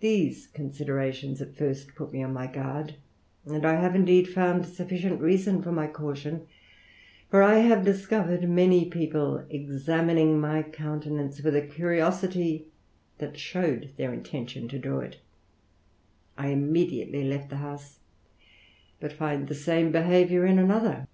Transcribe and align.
These 0.00 0.46
considera 0.48 1.10
tions 1.10 1.40
at 1.40 1.56
first 1.56 1.94
pot 1.96 2.12
me 2.12 2.22
on 2.22 2.34
my 2.34 2.46
guard, 2.46 2.96
and 3.46 3.64
I 3.64 3.76
have, 3.76 3.94
indeed, 3.94 4.28
found 4.28 4.62
(Officietit 4.66 5.18
reason 5.18 5.62
for 5.62 5.70
ray 5.70 5.88
caution, 5.88 6.46
for 7.30 7.42
I 7.42 7.60
have 7.60 7.82
discovered 7.82 8.46
many 8.46 8.84
people 8.90 9.42
eiiamining 9.50 10.38
my 10.38 10.62
countenance, 10.62 11.40
with 11.40 11.56
a 11.56 11.62
curiosity 11.62 12.66
that 13.16 13.32
ihowed 13.32 13.96
their 13.96 14.12
intention 14.12 14.68
to 14.68 14.78
draw 14.78 15.00
it; 15.00 15.16
I 16.36 16.48
immediately 16.48 17.24
left 17.24 17.48
the 17.48 17.56
house, 17.56 18.00
but 19.00 19.14
find 19.14 19.48
the 19.48 19.54
same 19.54 19.90
behaviour 19.92 20.44
in 20.44 20.58
another. 20.58 21.08